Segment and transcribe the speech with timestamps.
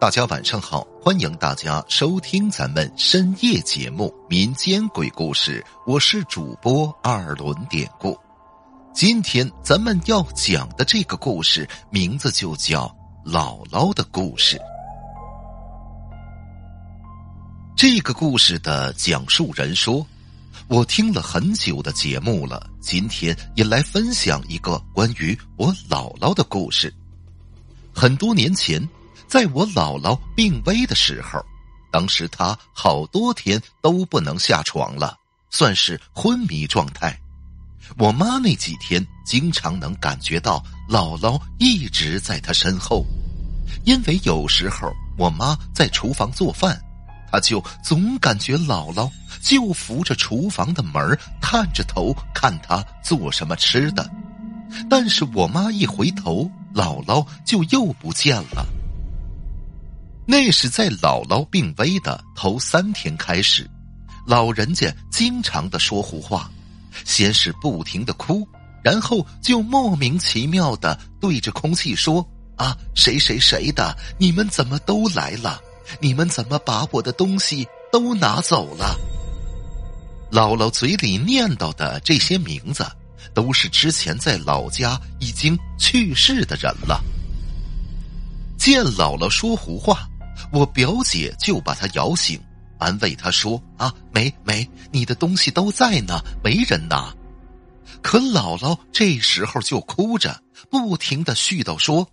[0.00, 8.18] 大家晚上好，欢迎大家收听咱们深夜节目《民间鬼故事》，我是主播二轮典故。
[8.94, 12.86] 今天咱们要讲的这个故事名字就叫
[13.30, 14.56] 《姥姥的故事》。
[17.76, 20.04] 这个故事的讲述人说
[20.66, 26.90] ：“我听了很久的节目了，今天也来分享一个关于我姥姥的故事。
[27.94, 28.82] 很多年前。”
[29.30, 31.40] 在我姥姥病危的时候，
[31.92, 35.16] 当时她好多天都不能下床了，
[35.50, 37.16] 算是昏迷状态。
[37.96, 43.06] 我妈那几天经常能感觉到姥姥一直在她身后，
[43.84, 46.76] 因为有时候我妈在厨房做饭，
[47.30, 49.08] 她就总感觉姥姥
[49.40, 54.10] 就扶着厨房的门探着头看她做什么吃的。
[54.88, 58.66] 但是我妈一回头，姥姥就又不见了。
[60.30, 63.68] 那是在姥姥病危的头三天开始，
[64.24, 66.48] 老人家经常的说胡话，
[67.04, 68.46] 先是不停的哭，
[68.80, 75.60] 然后就莫名其妙的对着空气说：“啊，谁谁谁的，你们怎么都来了？
[76.00, 78.96] 你们怎么把我的东西都拿走了？”
[80.30, 82.86] 姥姥嘴里念叨的这些名字，
[83.34, 87.02] 都是之前在老家已经去世的人了。
[88.56, 90.06] 见姥姥说胡话。
[90.52, 92.40] 我表姐就把他摇醒，
[92.78, 97.14] 安慰他说：“啊，没没，你的东西都在呢，没人拿。”
[98.02, 102.06] 可姥姥这时候就哭着，不停的絮叨说：“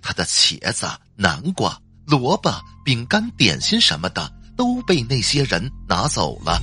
[0.00, 2.50] 她的茄子、南瓜、萝卜、
[2.84, 6.62] 饼干、点心什么的都被那些人拿走了。”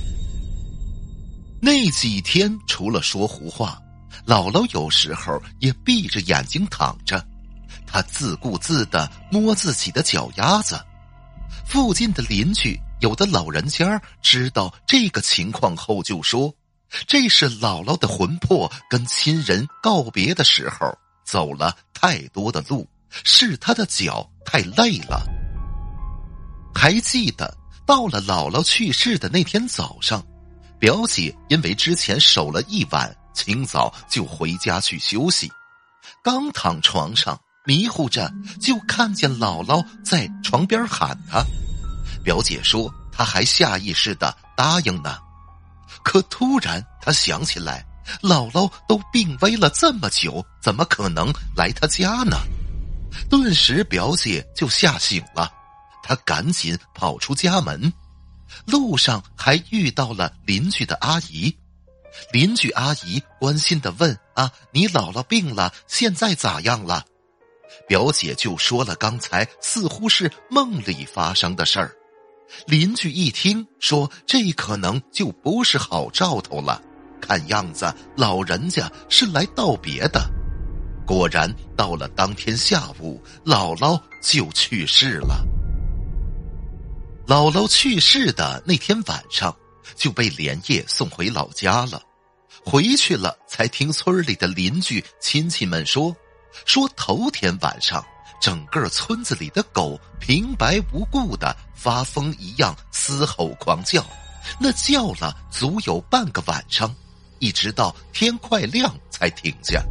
[1.62, 3.78] 那几天除了说胡话，
[4.26, 7.22] 姥姥有时候也闭着眼睛躺着，
[7.86, 10.80] 她自顾自的摸自己的脚丫子。
[11.70, 16.52] 附近的邻居有的老人家知道这个情况后就说
[17.06, 20.92] ：“这是姥姥的魂魄跟亲人告别的时候，
[21.24, 22.84] 走了太多的路，
[23.22, 25.24] 是他的脚太累了。”
[26.74, 30.20] 还记得到了姥姥去世的那天早上，
[30.80, 35.48] 表姐因为之前守了一晚，清早就回家去休息，
[36.20, 37.40] 刚躺床上。
[37.64, 41.44] 迷糊着，就看见姥姥在床边喊他。
[42.24, 45.18] 表姐说，他还下意识的答应呢。
[46.02, 47.84] 可突然，他想起来，
[48.22, 52.36] 姥姥都病危了这么久，怎么可能来他家呢？
[53.28, 55.52] 顿时，表姐就吓醒了。
[56.02, 57.92] 她赶紧跑出家门，
[58.64, 61.54] 路上还遇到了邻居的阿姨。
[62.32, 67.04] 邻居阿姨关心的问：“啊，你姥姥病了，现在咋样了？”
[67.86, 71.92] 表姐就说了刚才似乎是梦里发生的事儿，
[72.66, 76.82] 邻居一听说这可能就不是好兆头了，
[77.20, 80.20] 看样子老人家是来道别的。
[81.06, 85.44] 果然到了当天下午，姥姥就去世了。
[87.26, 89.54] 姥姥去世的那天晚上，
[89.96, 92.02] 就被连夜送回老家了。
[92.64, 96.14] 回去了才听村里的邻居亲戚们说。
[96.64, 98.04] 说头天晚上，
[98.40, 104.04] 整个村子里的狗平白无故的发疯一样嘶吼狂叫，
[104.58, 106.94] 那叫了足有半个晚上，
[107.38, 109.82] 一直到天快亮才停下。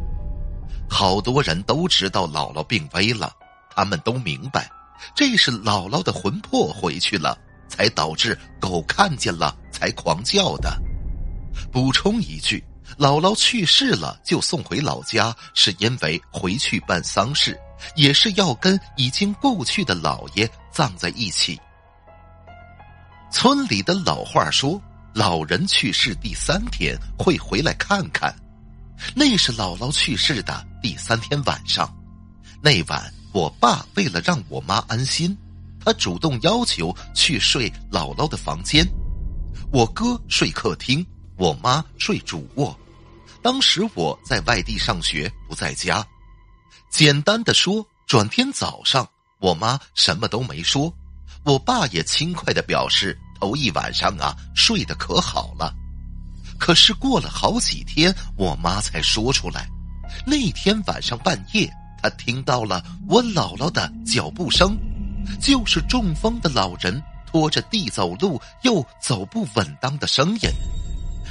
[0.88, 3.32] 好多人都知道姥姥病危了，
[3.74, 4.68] 他们都明白，
[5.14, 7.38] 这是姥姥的魂魄回去了，
[7.68, 10.76] 才导致狗看见了才狂叫的。
[11.72, 12.64] 补充一句。
[12.98, 17.58] 姥姥去世了，就送回老家，是因为回去办丧事，
[17.96, 21.58] 也是要跟已经故去的姥爷葬在一起。
[23.32, 24.80] 村里的老话说，
[25.14, 28.34] 老人去世第三天会回来看看，
[29.14, 31.88] 那是姥姥去世的第三天晚上。
[32.62, 35.34] 那晚，我爸为了让我妈安心，
[35.84, 38.84] 他主动要求去睡姥姥的房间，
[39.72, 41.06] 我哥睡客厅。
[41.40, 42.78] 我妈睡主卧，
[43.40, 46.06] 当时我在外地上学，不在家。
[46.90, 49.08] 简单的说，转天早上，
[49.38, 50.92] 我妈什么都没说，
[51.42, 55.74] 我爸也轻快的表示头一晚上啊睡得可好了。
[56.58, 59.66] 可是过了好几天，我妈才说出来，
[60.26, 61.72] 那天晚上半夜，
[62.02, 64.76] 她听到了我姥姥的脚步声，
[65.40, 70.50] 就是中风的老人拖着地走路又走不稳当的声音。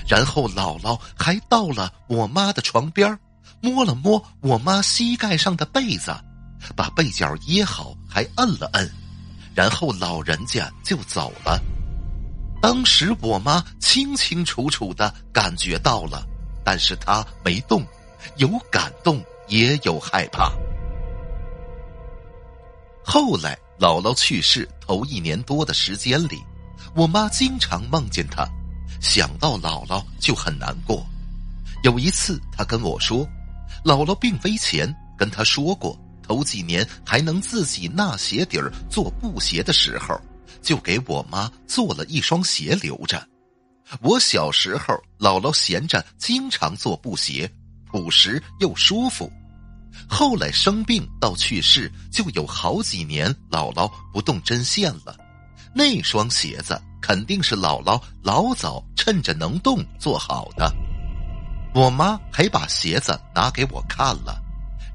[0.09, 3.17] 然后姥姥还到了我妈的床边
[3.61, 6.11] 摸了摸我妈膝盖上的被子，
[6.75, 8.91] 把被角掖好，还摁了摁，
[9.53, 11.61] 然后老人家就走了。
[12.59, 16.25] 当时我妈清清楚楚的感觉到了，
[16.63, 17.85] 但是她没动，
[18.38, 20.51] 有感动也有害怕。
[23.05, 26.44] 后来姥姥去世头一年多的时间里，
[26.95, 28.47] 我妈经常梦见她，
[29.00, 31.06] 想到姥姥就很难过。
[31.84, 33.28] 有一次，她跟我说，
[33.84, 40.19] 姥姥病危前跟她说过，头几年还能自己纳鞋底儿做布鞋的时候。
[40.62, 43.25] 就给我妈做了一双鞋留着。
[44.01, 47.50] 我小时候，姥姥闲着经常做布鞋，
[47.90, 49.31] 朴实又舒服。
[50.07, 55.16] 后来生病到去世，就有好几年姥姥不动针线了。
[55.74, 60.71] 那双鞋子肯定是姥姥老早趁着能动做好的。
[61.74, 64.42] 我妈还把鞋子拿给我看了，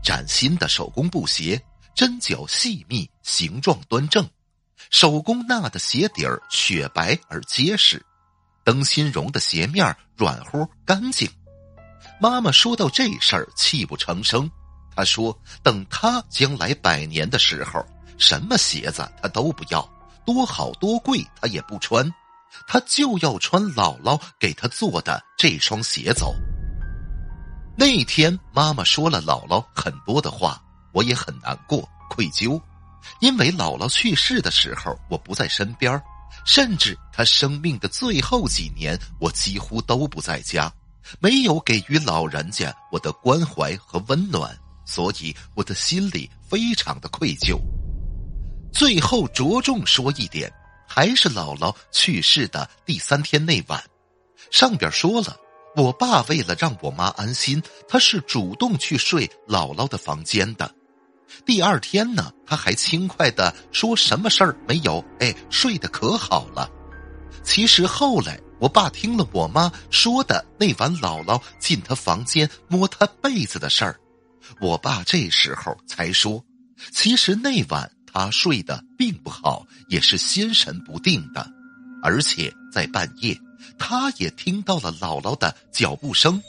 [0.02, 1.62] 崭新的手工布鞋，
[1.94, 4.28] 针脚细密，形状端正。
[4.90, 8.04] 手工纳的鞋底儿雪白而结实，
[8.64, 11.30] 灯芯绒的鞋面软乎干净。
[12.20, 14.50] 妈妈说到这事儿泣不成声。
[14.96, 17.84] 她说：“等她将来百年的时候，
[18.18, 19.88] 什么鞋子她都不要，
[20.24, 22.12] 多好多贵她也不穿，
[22.66, 26.34] 她就要穿姥姥给她做的这双鞋走。”
[27.76, 30.62] 那天妈妈说了姥姥很多的话，
[30.92, 32.60] 我也很难过愧疚。
[33.20, 36.00] 因为姥姥去世的时候，我不在身边
[36.46, 40.72] 甚至她生命的最后几年，我几乎都不在家，
[41.20, 44.56] 没有给予老人家我的关怀和温暖，
[44.86, 47.60] 所以我的心里非常的愧疚。
[48.74, 50.52] 最后着重说一点，
[50.88, 53.80] 还是姥姥去世的第三天那晚，
[54.50, 55.36] 上边说了，
[55.76, 60.68] 我爸为了让我妈安心，他是主动去睡姥姥的房间的。
[61.46, 65.02] 第二天呢，他还轻快的说：“什么事儿没有？
[65.20, 66.68] 哎，睡得可好了。”
[67.44, 73.96] 其实后来，我爸听了我妈说的那晚姥姥进他房间摸他被子的事儿，
[74.60, 76.44] 我爸这时候才说
[76.92, 81.52] ：“其实那晚他睡得并不好，也是心神不定的，
[82.00, 83.36] 而且在半夜，
[83.76, 86.40] 他也听到了姥姥的脚步声。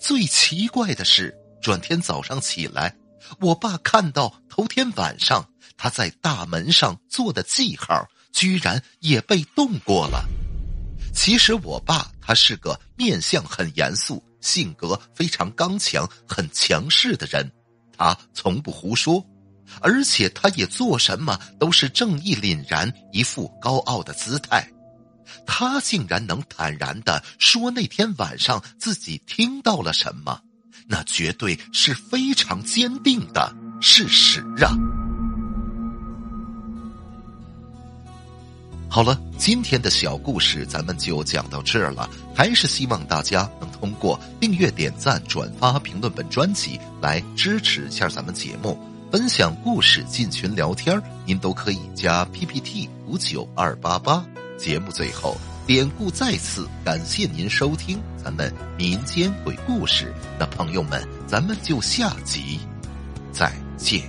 [0.00, 2.96] 最奇怪的是，转天早上起来。”
[3.40, 5.46] 我爸看到头天晚上
[5.76, 10.24] 他在大门上做的记号，居然也被动过了。
[11.14, 17.50] 其实我爸他是个面相很严肃、性格非常刚强、很强势的人，
[17.96, 19.24] 他从不胡说，
[19.80, 24.66] 而且他也做什么都是正义凛然，一副高傲的姿态。
[25.46, 30.40] 他竟然能坦然的说那天晚上自己听到了什么。
[30.86, 34.76] 那绝对是非常坚定的事实啊！
[38.90, 42.08] 好了，今天的小故事咱们就讲到这儿了。
[42.36, 48.78] 还是希望大家能通过订阅、点赞、转发、评论本专辑来支持一下咱们节目，
[49.14, 54.26] 分享故事、进群聊天您都可以加 PPT 五九二八八。
[54.58, 55.36] 节目最后。
[55.64, 62.58] 典故再次感谢您收听咱们民间鬼故事，那朋友们，咱们就下集
[63.30, 64.02] 再见。